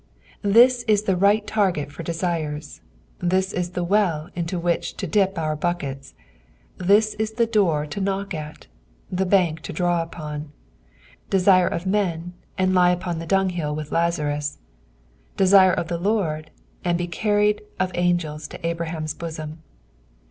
[0.41, 2.79] This ia the light target for deairep,
[3.21, 6.15] thb b the veil into which to dip our buckets,
[6.77, 8.65] this is the door to knock at,
[9.11, 10.51] the bank to draw upon;
[11.29, 14.57] desire of men, uid lie on the dunshill with LeianiB:
[15.37, 16.49] desire of the Lord,
[16.83, 19.57] and be carried of angels into Abrahiun's boBom.